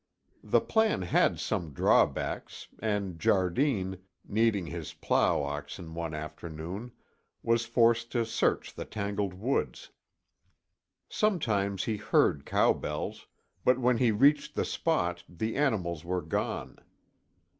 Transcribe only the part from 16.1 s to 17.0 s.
gone.